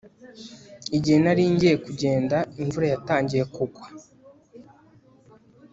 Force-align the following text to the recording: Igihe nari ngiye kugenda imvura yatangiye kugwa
Igihe 0.97 1.17
nari 1.23 1.43
ngiye 1.53 1.75
kugenda 1.85 2.37
imvura 2.61 2.85
yatangiye 2.93 3.43
kugwa 3.55 3.85